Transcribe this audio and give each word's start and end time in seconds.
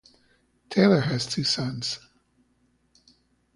Taylor 0.71 1.01
has 1.01 1.27
two 1.27 1.43
sons. 1.43 1.99